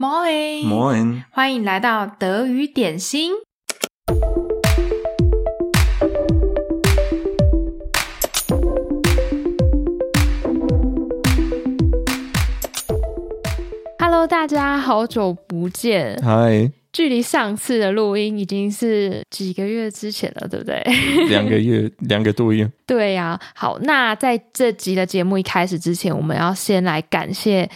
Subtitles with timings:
[0.00, 3.32] Moin，欢迎来到德语点心。
[13.98, 16.16] Hello，大家好久不见。
[16.22, 20.80] 嗨，距离上次的录音已经是几个月之前了，对不对？
[21.28, 22.70] 两个月， 两个多月。
[22.86, 23.40] 对呀、啊。
[23.56, 27.68] 好，那在这集的节目一开始之前，我们要先来感谢。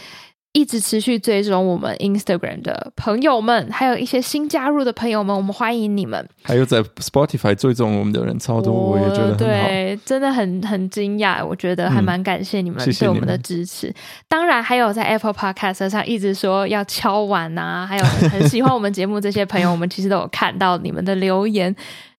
[0.53, 6.23] 一直持续追踪我们 Instagram 的朋友们，还有一些新加入的朋友们，我们欢迎你们。
[6.43, 11.43] 还有在 Spotify 追踪我们的人超多，我也觉得很好，对，真的很很惊讶。
[11.43, 13.87] 我觉得还蛮感谢你们对我们的支持。
[13.87, 13.95] 嗯、谢谢。
[14.27, 21.75] 当然，还有在 Apple Podcast 上一直说要敲碗啊，还有很喜欢我们节目这些朋友，我们其实都有看到你们的留言，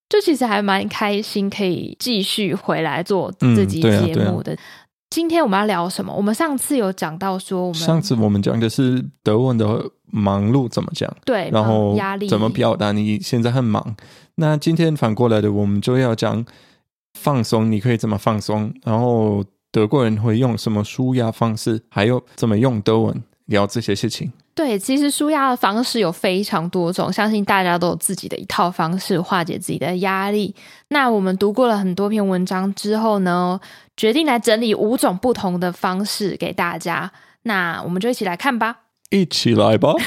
[0.08, 4.52] 就其实还蛮开心，可以继续回来做自己节目的。
[4.54, 4.58] 嗯
[5.14, 6.12] 今天我们要聊什么？
[6.12, 13.94] 我们上次有讲到说，我们上次我们讲的是德文的忙碌怎么讲，对，然后压力怎么表达你现在很忙。
[14.34, 16.44] 那今天反过来的，我们就要讲
[17.16, 18.74] 放松，你可以怎么放松？
[18.82, 21.80] 然后德国人会用什么舒压方式？
[21.90, 24.32] 还有怎么用德文聊这些事情？
[24.54, 30.54] 对，其实舒压的方式有非常多种，相信大家都有自己的一套方式化解自己的压力。
[30.88, 33.60] 那我们读过了很多篇文章之后呢，
[33.96, 37.10] 决定来整理五种不同的方式给大家。
[37.42, 39.92] 那我们就一起来看吧，一起来吧。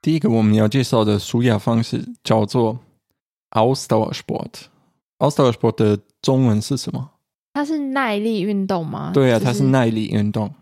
[0.00, 2.78] 第一个我们要介绍的舒压方式叫做
[3.50, 4.52] Ausdauersport。
[5.18, 7.10] Ausdauersport 的中文是什么？
[7.56, 9.12] 它是耐力运动吗？
[9.14, 10.52] 对啊，它是耐力运动。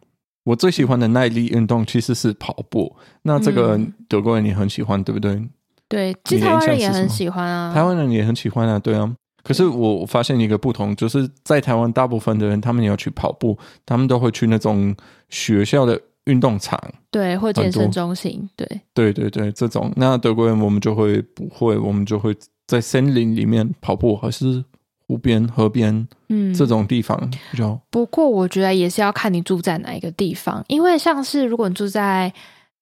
[0.44, 2.94] 我最喜欢的耐力运动其实是跑步。
[3.22, 3.76] 那这个
[4.08, 5.42] 德国人也很喜欢，对不对？
[5.88, 7.74] 对，其实台湾人也很喜欢啊。
[7.74, 9.12] 台湾人也很喜欢啊，对啊。
[9.42, 14.94] 可是我发现一个不同，就是在台湾，大部分的人他们要去跑步，他们都会去那种
[15.30, 19.92] 学校的运动场，对，或健身中心，对，对对对，这种。
[19.96, 22.32] 那德国人我们就会不会，我们就会
[22.68, 24.64] 在森林里面跑步，还是？
[25.06, 27.18] 湖边、河边，嗯，这种地方
[27.50, 27.78] 比较。
[27.90, 32.32] 不过我觉得也是要看你住在哪一个地方，因为像是如果你住在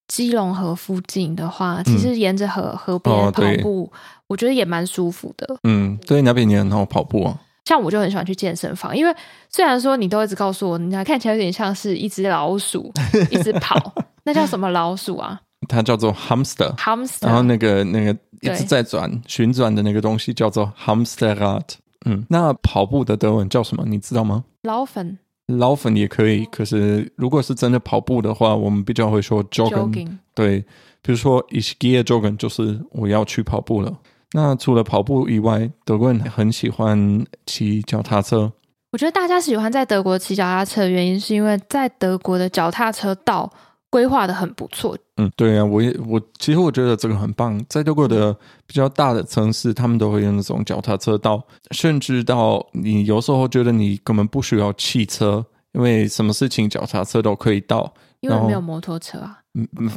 [0.08, 3.96] 基隆河附近的话，其实沿着河河边跑步，哦，
[4.28, 5.56] 我觉得也蛮舒服的。
[5.64, 7.40] 嗯，对，那边也很好跑步啊。
[7.64, 9.14] 像我就很喜欢去健身房，因为
[9.48, 12.92] 虽然说你都一直告诉我，你看起来有点像是一只老鼠
[13.30, 13.76] 一直跑，
[14.24, 15.40] 那叫什么老鼠啊？
[15.68, 18.10] 它叫做 hamster，hamster，然后那个那个
[18.40, 21.62] 一直在转旋转的那个东西叫做 hamsterrad。
[22.04, 23.84] 嗯，那跑步的德文叫什么？
[23.86, 25.18] 你知道吗？Laufen。
[25.48, 29.92] Laufen 也可以，可是如果是真的跑步的话，我们比较会说 joggen。
[29.92, 30.18] Jogging。
[30.34, 30.60] 对，
[31.02, 33.98] 比如说 ich gehe joggen，就是我要去跑步了。
[34.32, 38.52] 那除了跑步以外，德国人很喜欢骑脚踏车。
[38.92, 43.50] 我觉得大家喜欢在德国骑脚踏车的原因，是因为在德国的脚踏车道
[43.92, 44.96] 规划的很不错。
[45.18, 48.34] 嗯，对啊，我也我其实我觉得这个很棒，在德国的
[48.66, 59.40] 比较大的城市，他们都会用那种脚踏车道，甚至到你有时候觉得你根本不需要汽车，因为什么事情脚踏车都可以到，因为没有摩托车啊。
[59.52, 59.90] 嗯嗯，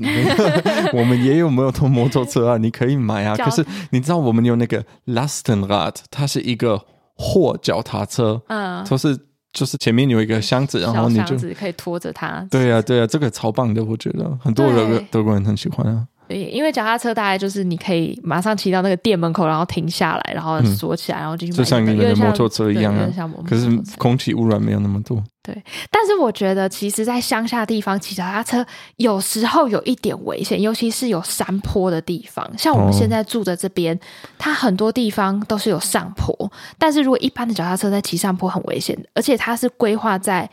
[0.92, 2.58] 我们也有没有拖摩托车啊？
[2.58, 3.38] 你可以买啊。
[3.38, 6.84] 可是你知道我们有那个 Lastenrad，它是一个
[7.16, 9.18] 货脚踏车，嗯，就是。
[9.56, 12.46] 就是前面有一个箱子，然后你就可以拖着它。
[12.52, 16.06] 对呀、啊，对呀、啊，这个超棒的，我觉得很多德德国人很喜欢啊。
[16.28, 21.58] 对，因为脚踏车大概就是你可以马上骑到那个店门口，然后停下来，然后锁起来，嗯、然后进去。
[21.58, 23.10] 就像你们的摩托车一样啊。
[23.48, 25.24] 可是空气污染没有那么多。
[25.44, 28.66] 对，但是我觉得，其实，在乡下地方骑脚踏车
[28.98, 32.50] 有时候有一点危险，尤其是有山坡的地方。
[32.58, 34.00] 像我们现在住的这边，哦、
[34.40, 40.50] 它很多地方都是有上坡，但是如果一般的脚踏车在骑上坡很危险，而且它是规划在。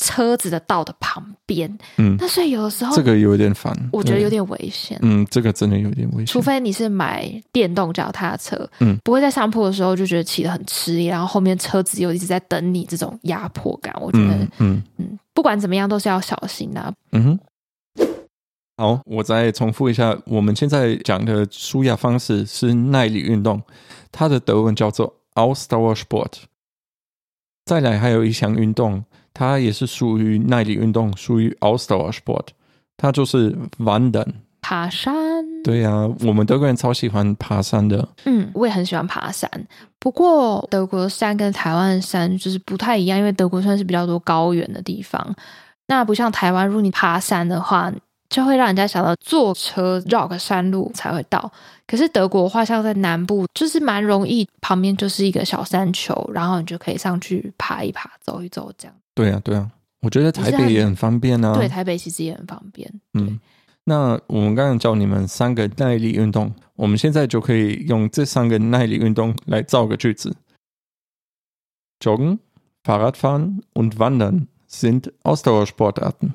[0.00, 6.26] 车子的道的旁边，嗯，那所以有的时候这个有点烦，我觉得有点危险，嗯，这个真的有点危险。
[6.26, 16.90] 除非你是买电动脚踏车，嗯，不会在上坡的时候就觉得骑得很吃力，然后后面车子又一直在等你，这种压迫感，我觉得，嗯嗯，嗯，不管怎么样都是要小心的啊。
[17.12, 17.38] 嗯
[17.96, 18.06] 哼，
[18.78, 23.60] 好，我再重复一下，我们现在讲的舒压方式是耐力运动，
[24.10, 26.44] 它的德文叫做 Ausdauersport。
[27.66, 29.04] 再来还有一项运动。
[29.40, 32.48] 它也是属于耐力运动，属于 Ausdauersport，
[32.98, 35.16] 它就是 Wandern，爬山。
[35.64, 38.06] 对呀、啊，我们德国人超喜欢爬山的。
[38.26, 39.50] 嗯，我也很喜欢爬山。
[39.98, 45.34] 不过德国的山跟台湾的山就是不太一样，因为德国算是比较多高原的地方。
[45.86, 47.90] 那不像台湾，如果你爬山的话，
[48.28, 51.50] 就会让人家想到坐车绕个山路才会到。
[51.86, 58.94] 可是德国的话，像在南部，就是蛮容易，旁边就是一个小山丘，然后你就可以上去爬一爬、走一走这样。
[59.14, 59.70] 对啊，对啊。
[60.02, 61.54] 我觉得台北也很方便啊。
[61.54, 62.90] 对，台北其实也很方便。
[63.12, 63.38] 嗯，
[63.84, 70.34] 那我们刚刚教你们三个耐力运动，我们现在就可以用这三个耐力运动来造个句子
[71.98, 72.38] ：Joggen,
[72.82, 76.30] Fahrradfahren und Wandern sind Ausdauersportarten。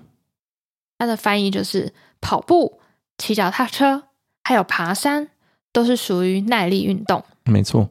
[0.99, 2.79] 它的翻译就是跑步、
[3.17, 4.03] 骑脚踏车
[4.43, 5.29] 还有爬山
[5.73, 7.25] 都是属于耐力运动。
[7.45, 7.89] 没错。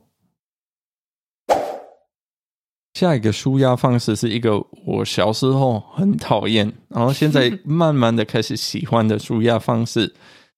[2.94, 10.14] 下一个舒压方式是一个我小时候很讨厌，然后现在 慢慢的开始喜欢的舒压方式，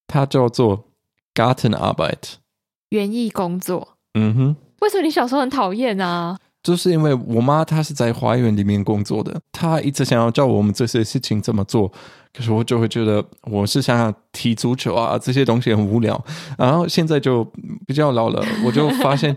[0.06, 0.84] 它叫做
[1.34, 2.34] Gartenarbeit，
[2.90, 3.96] 园艺工作。
[4.12, 6.38] 嗯哼，为什么你小时候很讨厌啊？
[6.62, 11.90] 就是因为我妈她是在花园里面工作的，她一直想要教我们这些事情怎么做，
[12.34, 16.22] 可是我就会觉得我是想要踢足球啊，这些东西很无聊。
[16.58, 17.42] 然后现在就
[17.86, 19.34] 比较老了，我就发现。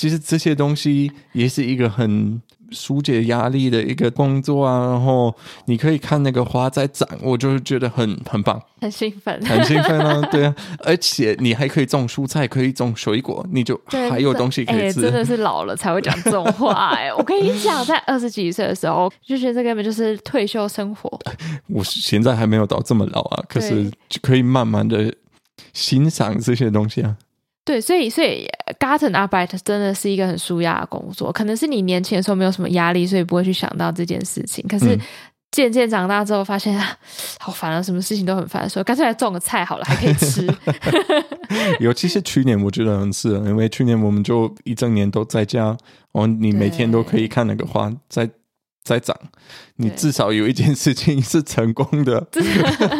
[0.00, 5.36] 其实这些东西也是一个很疏解压力的一个工作啊，然后
[5.66, 10.18] 你可以看那个花在长，我就是觉得很很棒，很兴奋，很兴奋啊！
[10.32, 15.00] 对啊，而且你还可以种蔬菜，可以种水果，你就还有东西可以吃。
[15.00, 17.12] 欸、真的是老了才会讲这种话哎、欸！
[17.12, 21.20] 我跟你讲，在二十几岁的时候，就觉得这根本就是退休生活。
[21.68, 25.14] 我现在还没有到这么老啊，可是就可以慢慢的
[25.74, 27.18] 欣赏这些东西啊。
[27.62, 28.48] 对，所以所以
[28.80, 34.64] garden arbeit 真的是一个很舒压的工作，可能是你年轻的时候没有什么压力，所以不会去想到这件事情。
[34.66, 34.98] 可是
[35.52, 36.96] 渐渐长大之后，发现、啊、
[37.38, 40.48] 好烦啊，什么事情都很烦，说干脆来种个菜好了，还可以吃。
[41.78, 45.76] 尤其是去年，我觉得很是，因为去年我们就一整年都在家，然
[46.14, 48.28] 后你每天都可以看那个花在
[48.82, 49.14] 在长，
[49.76, 52.26] 你至少有一件事情是成功的。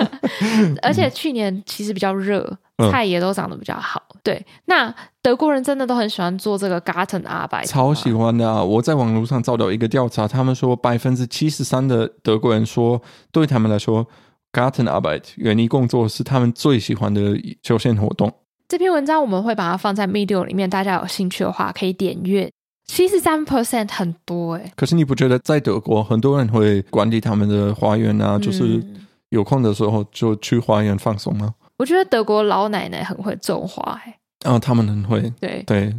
[0.82, 2.58] 而且去年其实比较热。
[2.90, 4.44] 菜也都长得比较好，嗯、对。
[4.66, 8.62] 那德国人真的都很喜欢做这个 Gartenarbeit，超喜欢的啊！
[8.62, 13.00] 我在网络上找到一个调查，他们说百分之七十三的德国人说，
[13.30, 14.06] 对他们来说
[14.52, 18.32] ，Gartenarbeit 园艺工作是他们最喜欢的休闲活动。
[18.68, 22.50] 这篇文章我们会把它放在 Medium 里面，大家有兴趣的话可以点阅。
[22.86, 28.36] 七十三 percent 很多哎、欸，可是你不觉得在德国很多人会管理他们的花园啊？
[28.38, 28.82] 就是
[29.28, 31.54] 有空的时候就去花园放松吗？
[31.80, 35.94] 我觉得德国老奶奶很会种花，欸，哎，啊，他们很会，对对，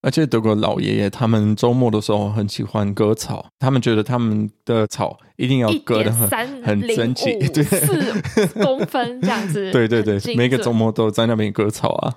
[0.00, 6.28] 而且德国老爷爷他们周末的时候很喜欢割草，他们觉得他们的草一定要割的很
[6.62, 8.14] 很整齐，对，四
[8.62, 12.14] 公分这样子，对对对，每个周末都在那边割草啊。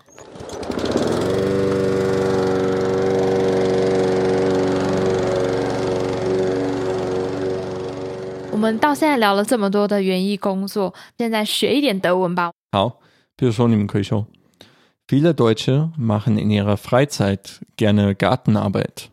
[8.51, 12.51] 我们到现在聊了这么多的园艺工作，现在学一点德文吧。
[12.71, 12.99] 好。
[13.37, 14.25] 比如说，你们可以说
[15.07, 19.05] ，Viele Deutsche machen in ihrer Freizeit gerne Gartenarbeit。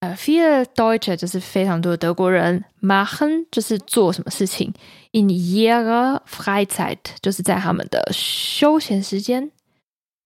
[0.00, 4.74] 呃，viele Deutsche 就是非常多的德国人，machen 就是做什么事情
[5.12, 9.50] ，in ihrer Freizeit 就是在他们的休闲时间，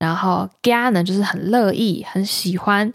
[0.00, 2.92] 然后 gerne 就是很乐意、很喜欢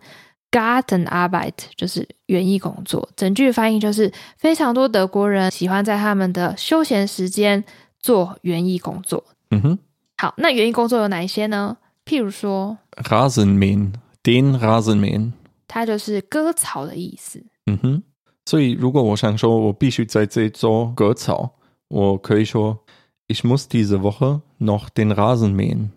[0.51, 3.07] ，Gartenarbeit 就是园艺工作。
[3.15, 7.63] 整句翻译就是非常多德国人喜欢在他们的休闲时间
[7.97, 9.23] 做园艺工作。
[9.51, 9.79] 嗯哼。
[10.25, 11.77] 好，那园艺工作有哪一些呢？
[12.03, 15.33] 譬如说，Rasenmähen，den Rasenmähen，
[15.67, 17.43] 它就是割草的意思。
[17.67, 18.01] 嗯哼，
[18.47, 21.51] 所以如果我想说我必须在这一周割草，
[21.89, 22.79] 我可以说
[23.27, 25.89] ，Ich muss diese Woche noch den Rasen mähen。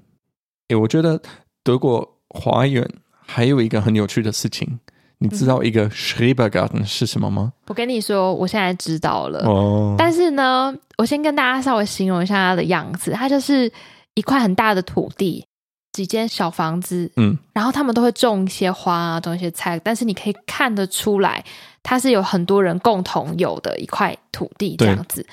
[0.69, 1.23] 诶，我觉得
[1.65, 2.87] 德国花园
[3.27, 4.79] 还有一个很有趣的事情。
[5.21, 7.55] 你知道一个 Schrebergarten 是什么吗？
[7.69, 9.39] 我跟你说，我现在知道了。
[9.49, 13.73] 哦，但是呢，我先跟大家稍微形容一下它的样子，它就是。
[14.19, 15.47] 一块很大的土地，
[15.93, 21.45] 几间小房子，嗯，然后他们都会种一些花啊，种一些菜，但是你可以看得出来，
[21.85, 25.25] 它是有很多人共同有的一块土地这样子。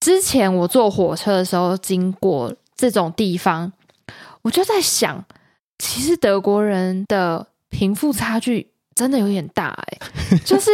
[0.00, 3.72] 之前我坐火车的时候经过这种地方，
[4.42, 5.24] 我就在想，
[5.78, 9.98] 其实德国人的贫富差距真的有点大哎、
[10.30, 10.70] 欸， 就是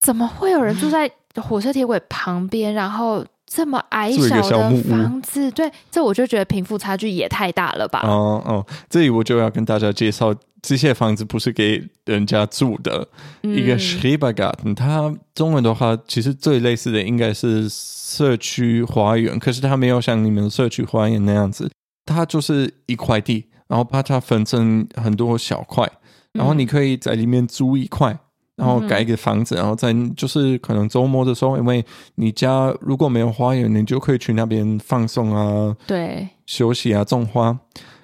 [0.00, 3.24] 怎么会有人住在火车铁轨旁边，然后。
[3.48, 8.00] 这么矮小的房子，对，这我就觉得贫富差距也太大了吧？
[8.04, 13.08] 哦哦，这里我就要跟大家介绍，这些房子不是给人家住的。
[13.42, 21.70] 嗯、一个 Schrebergarten，它中文的话其实最类似的应该是社区花园，可是它没有像你们的社区花园那样子，
[22.04, 25.90] 它就是一块地，然后把它分成很多小块，
[26.32, 28.18] 然后你可以在里面租一块。
[28.58, 31.84] 然后盖一个房子，然后在就是可能周末的时候，因为
[32.16, 37.56] 你家如果没有花园，你就可以去那边放松啊，对，休息啊，种花。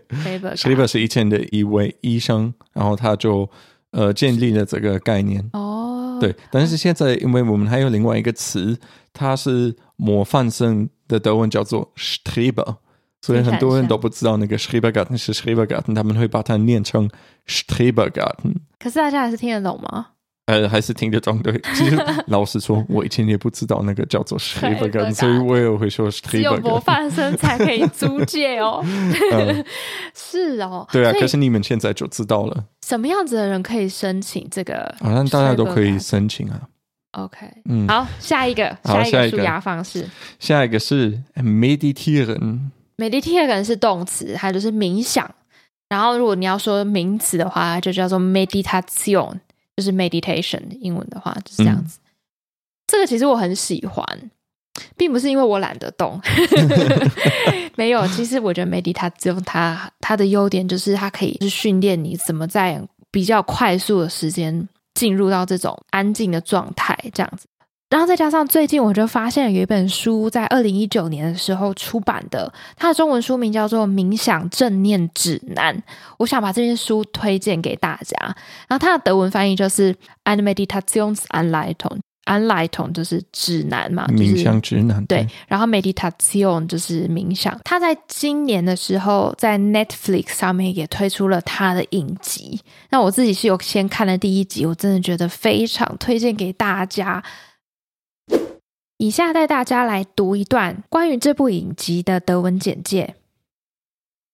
[0.55, 3.50] ，Schreber 是以前的一位医生，然后他就
[3.91, 5.48] 呃建立了这个概念。
[5.53, 8.77] 哦，对，但是现在因为我们还有另外一个词，
[9.13, 12.77] 它是模范生的德文叫做 Streber，
[13.21, 17.10] 所以很多人都不知道那个 Schrebergarten 是 Schrebergarten，他们会把它念成
[17.48, 18.55] Strebergarten。
[18.79, 20.07] 可是大家还是听得懂吗？
[20.48, 21.57] 呃，还是听得懂的。
[21.75, 26.31] 其实 老实说，我以前也不知道那个叫做 Schrebergarten，所以我也会说 Schrebergarten。
[26.31, 28.83] 只有模范生才可以租借哦。
[29.31, 29.63] 嗯、
[30.15, 30.86] 是哦。
[30.91, 32.65] 对啊，可是你们现在就知道了。
[32.86, 34.93] 什么样子的人可以申请这个？
[35.00, 36.60] 好像大家都可以申请啊。
[37.12, 40.10] OK，嗯，好，下一个，下一个纾压方式。
[40.39, 42.60] 下一个是 Meditieren。
[42.98, 45.29] Meditieren 是动词，它就是冥想。
[45.89, 49.36] 然后如果你要说名词的话，就叫做 Meditation。
[49.81, 51.97] 就是 meditation，英文的话就是这样子。
[52.03, 52.13] 嗯、
[52.85, 54.05] 这个其实我很喜欢，
[54.95, 56.21] 并不是因为我懒得动，
[57.75, 58.07] 没有。
[58.09, 67.47] 其实我觉得 meditation 它它的优点就是它可以是训练你怎么在比较快速的时间进入到这种安静的状态，这样子。
[67.91, 75.75] 然后再加上最近我就发现有一本书在二零一九年的时候出版的，它的中文书名叫做《冥想正念指南》。
[76.17, 78.15] 我想把这本书推荐给大家。
[78.69, 79.93] 然后它的德文翻译就是
[80.24, 85.05] Eine Meditationsanleitung，Anleitung 就是指南嘛，就是、冥想指南。
[85.05, 87.60] 对，然后 Meditation 就是冥想。
[87.65, 92.62] 它在今年的时候在 Netflix 上面也推出了它的影集。
[92.89, 97.21] 那我自己是有先看了第一集，我真的觉得非常推荐给大家。
[99.01, 103.15] 以下带大家来读一段关于这部影集的德文简介。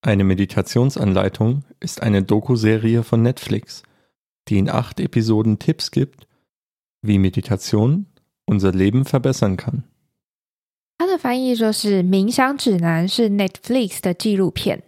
[0.02, 3.84] Eine Meditationsanleitung ist eine Doku-Serie von Netflix,
[4.46, 6.28] die in acht Episoden Tipps gibt,
[7.02, 8.08] wie Meditation
[8.46, 9.84] unser Leben verbessern kann。
[10.98, 14.84] 它的翻译就是冥想指南是 Netflix 的纪录片，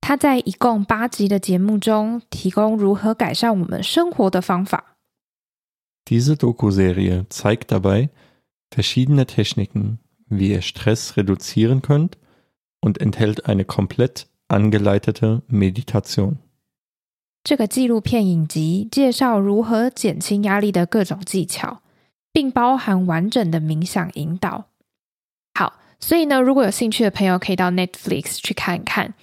[0.00, 4.96] 它在一共八集的节目中提供如何改善我们生活的方法。
[6.04, 8.10] Diese Doku-Serie zeigt dabei
[8.71, 12.17] verschiedene Techniken, wie ihr Stress reduzieren könnt
[12.81, 16.37] und enthält eine komplett angeleitete Meditation.
[17.43, 21.81] 这个纪录片影集介绍如何减轻压力的各种技巧，
[22.31, 24.69] 并包含完整的冥想引导。
[25.53, 29.13] 好，所以呢，如果有兴趣的朋友可以到 Netflix 去看看。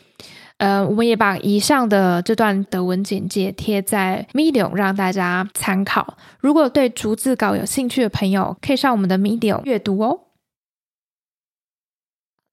[0.57, 6.17] 呃，我们也把以上的这段德文简介贴在 Medium 让大家参考。
[6.39, 10.21] 如果对逐字稿有兴趣的朋友，可以上我们的 Medium 阅读哦。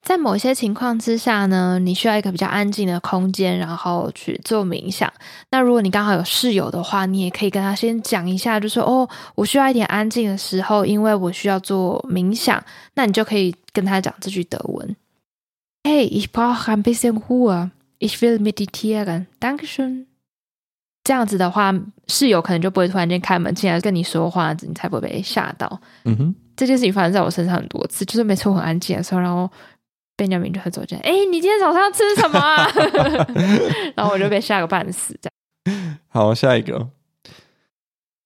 [0.05, 5.11] 在某些情况之下呢，你需要一个比较安静的空间，然后去做冥想。
[5.51, 12.61] 那如果你刚好有室友的话，你也可以跟他先讲一下，就说哦，我需要一点安静的时候，因为我需要做冥想。
[12.95, 14.97] 那你就可以跟他讲这句德文
[15.85, 17.71] ：Hey, ich brauche ein bisschen Ruhe.
[18.03, 19.27] Ich will meditieren.
[19.39, 20.07] Dankeschön.
[21.05, 21.73] 这样子的话，
[22.09, 25.81] 室友可能就不会突然间开门进来跟你说话，你才不会被吓到。
[26.05, 29.49] 嗯哼，这件事情发生在我身上很多次，就是每次我很安静的时候，然后
[30.17, 32.69] 贝聿铭就会走进来，哎，你今天早上吃什么啊？
[33.95, 35.17] 然后我就被吓个半死。
[35.23, 35.99] 这样。
[36.09, 36.89] 好，下一个，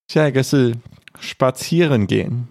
[0.09, 0.75] 下一个是
[1.21, 2.45] spazieren gehen，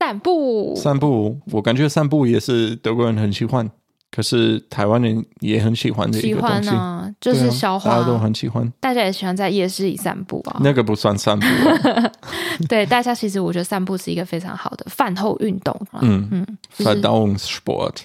[0.00, 0.74] 散步。
[0.74, 3.70] 散步，我感觉散步也是德国人很喜欢。
[4.16, 8.72] 可是台湾人也很喜欢这一个东西，喜欢啊，就是消化，大家都很喜欢。
[8.80, 12.10] 大家也喜欢在夜市里散步啊，那个不算散步啊。
[12.66, 15.78] 对，大家其实我觉得散步是一个非常好的饭后运动。
[16.00, 16.46] 嗯嗯
[16.78, 17.96] ，Verdauungssport，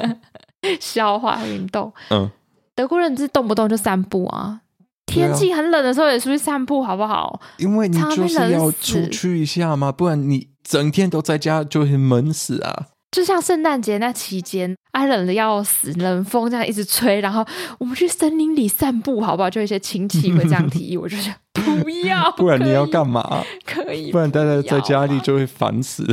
[0.80, 1.92] 消化运动。
[2.08, 2.30] 嗯，
[2.74, 4.62] 德国人是动不动就散步啊，
[5.04, 7.38] 天气很冷的时候也出去散步，好不好？
[7.58, 12.86] 因为你就是要出去一下嘛，不然你整天都在家就会闷死啊。
[13.14, 17.46] 就像圣诞节那期间，啊，冷的要死，冷风这样一直吹，然后
[17.78, 19.48] 我们去森林里散步，好不好？
[19.48, 23.44] 就一些亲戚会这样提议， 我就想不要， 不然你要干嘛？
[23.64, 26.04] 可以，不然待在在家里就会烦死，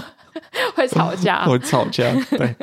[0.76, 2.12] 会吵架，会吵架。
[2.32, 2.54] 对，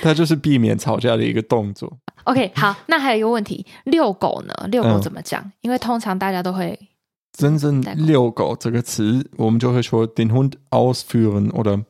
[0.00, 1.92] 它就是避免吵架的一个动作。
[2.22, 4.54] OK，好，那还有一个问题，遛狗呢？
[4.70, 5.42] 遛狗怎么讲？
[5.42, 6.78] 嗯、因为通常大家都会
[7.36, 11.82] 真正遛狗这个词，我们就会说 den Hund ausführen oder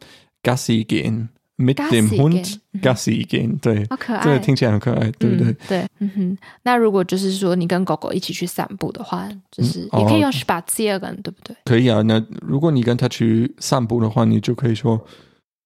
[0.42, 5.52] Gassi gehen，mit dem Hund Gassi gehen，对，好可爱，这个听起来很可爱，对不对？
[5.68, 6.38] 对，嗯哼。
[6.62, 11.56] 那如果就是说你跟狗狗一起去散步的话，就是也可以用 spazieren，对不对？
[11.64, 12.02] 可以啊。
[12.02, 15.06] 那如果你跟他去散步的话，你就可以说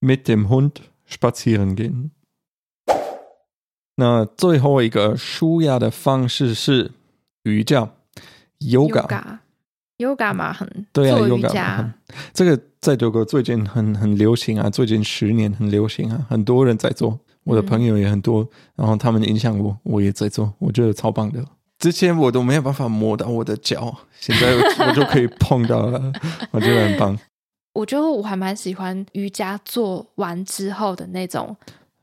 [0.00, 0.73] mit dem Hund
[1.09, 2.11] spazieren gehen。
[3.97, 6.92] 那最后一个舒压的方式是
[7.45, 7.88] 瑜伽
[8.61, 9.38] ，yoga。
[9.99, 11.90] Yoga 嘛，很对啊，做瑜伽，
[12.35, 21.45] 这个在德国最近很很流行啊，最近十年很流行啊，很多人在做，我的朋友也很多，嗯、然后他们影响我，我也在做，我觉得超棒的。
[21.81, 24.55] 之前我都没有办法摸到我的脚，现在
[24.87, 26.12] 我 就可以碰到了，
[26.52, 27.19] 我觉得很棒。
[27.73, 31.57] 我觉得我还蛮喜欢瑜伽做完之后的那种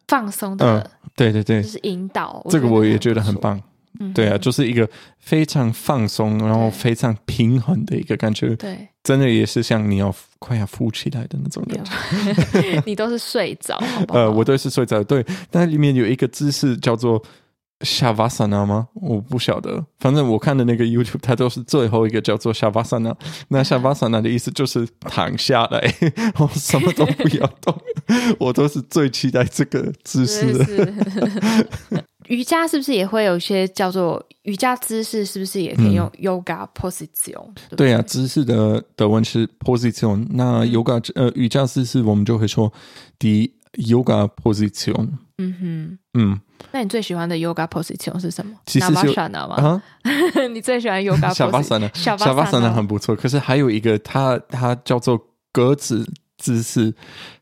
[0.10, 3.58] 放松的，嗯，对对对，就是引导，这个我也觉得很棒。
[4.14, 8.56] 对啊，就是一个非常放松，然后非常平衡的一个感觉。
[8.56, 12.82] 对，真的也是像你要快要浮起来的那种感觉。
[12.86, 15.04] 你都是睡着， 呃，我都是睡着。
[15.04, 17.22] 对，但里面有一个姿势叫做
[17.82, 18.88] Shavasana 吗？
[18.94, 19.86] 我不晓得。
[20.00, 23.16] 反正我看的那个 YouTube，它都是最后一个叫做 Shavasana。
[23.50, 25.94] 那 Shavasana 的意思就是躺下来，
[26.40, 27.78] 我什么都不要动。
[28.40, 32.06] 我都是最期待这个姿势的。
[32.34, 35.24] 瑜伽是不是也会有一些叫做瑜伽姿势？
[35.24, 40.26] 是不是也可以用 yoga position？、嗯、对，对啊，姿势的德文是 position。
[40.32, 42.74] 那 yoga、嗯、呃瑜伽姿势，我们就会说
[43.20, 43.30] the
[43.74, 45.10] yoga position。
[45.38, 48.58] 嗯哼，嗯，那你最喜欢的 yoga position 是什么？
[48.66, 49.84] 其实是啊？
[50.52, 53.16] 你最喜欢 yoga Shavasana？Shavasana 很不错。
[53.16, 55.20] 可是还有一个，它它叫做
[55.52, 56.04] 鸽子
[56.40, 56.96] 姿势，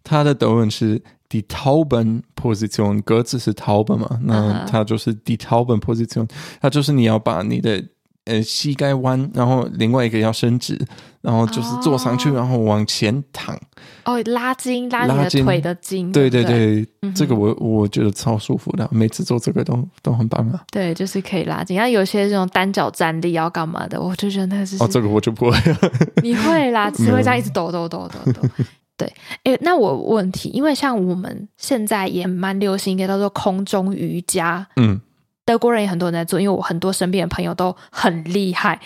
[0.04, 1.02] 它的德文是。
[1.32, 4.20] Die Tauben-Position，鸽子是 Tauben 嘛？
[4.24, 7.82] 那它就是 die Tauben-Position，它就是你要把你的
[8.26, 10.78] 呃膝盖弯，然后另外一个要伸直，
[11.22, 13.58] 然后就是坐上去，哦、然后往前躺。
[14.04, 16.12] 哦，拉筋，拉你的腿的筋。
[16.12, 20.62] 对对对，对这个我我觉得超舒服的，每次做这个都都很棒啊。
[20.70, 21.78] 对，就是可以拉筋。
[21.78, 24.76] 然后有些这种单脚站立要干嘛的，我就觉得那是。
[24.84, 25.58] 哦，这个我就不会。
[26.22, 28.50] 你会啦，只会这样一直抖抖抖抖抖。
[29.02, 35.02] 对，哎，那我问题，因为像我们现在也蛮流行一个叫做空中瑜伽，嗯，
[35.44, 38.80] 德国人也很多人在做，因为我很多身边的朋友都很厉害。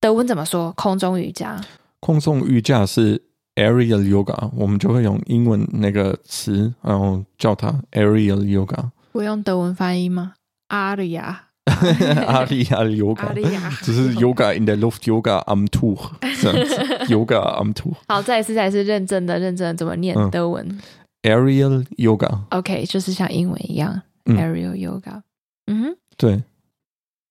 [0.00, 0.72] 德文怎么说？
[0.72, 1.60] 空中瑜伽？
[2.00, 3.22] 空中瑜伽是
[3.54, 8.90] aerial yoga，我们就会用英文那个词，然后叫它 aerial yoga。
[9.12, 10.34] 我用德文翻译吗
[10.68, 10.76] ？aria。
[10.78, 13.34] 阿里亚 yoga，
[13.82, 16.74] 只是 yoga in the loft，yoga am Tuch，这样子
[17.12, 17.94] ，yoga am Tuch。
[18.08, 20.80] 好，再一次，再一次，认真的，认真的，怎么念德文
[21.22, 22.40] ？Aerial yoga。
[22.50, 25.22] OK，就是像英文一样，Aerial yoga。
[25.66, 26.42] 嗯哼，对。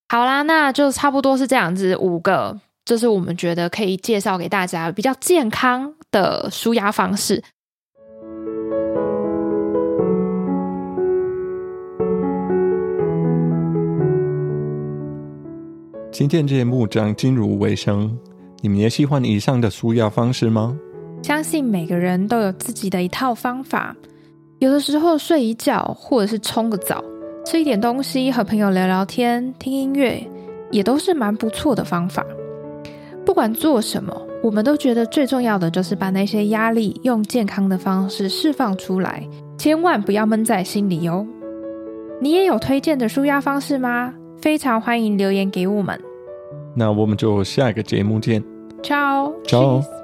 [0.10, 7.44] 好啦，那就差不多是这样子，五个，就是我们觉得可以介绍给大家比较健康的舒压方式。
[16.20, 18.14] 今天节目将进入尾声，
[18.60, 20.78] 你们也喜欢以上的舒压方式吗？
[21.24, 23.96] 相信每个人都有自己的一套方法，
[24.58, 27.02] 有的时候睡一觉，或者是冲个澡，
[27.46, 30.22] 吃一点东西，和朋友聊聊天，听音乐，
[30.72, 32.26] 也都是蛮不错的方法。
[33.26, 39.26] 不管做什么，我们都觉得最重要的就是把那些压力用健康的方式释放出来，
[39.58, 41.26] 千万不要闷在心里哦。
[42.20, 44.14] 你也有推荐的舒压方式吗？
[44.42, 45.98] 非常欢迎留言给我们。
[46.76, 48.44] 那我们就下一个节目见。
[48.82, 49.34] Ciao。
[49.46, 49.99] Ciao。